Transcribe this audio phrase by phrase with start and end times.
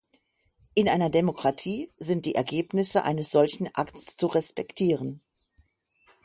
[0.73, 5.21] In einer Demokratie sind die Ergebnisse eines solchen Akts zu respektieren.